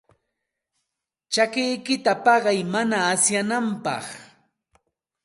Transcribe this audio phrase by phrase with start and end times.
[1.33, 4.05] Chakikiyta paqay mana asyananpaq.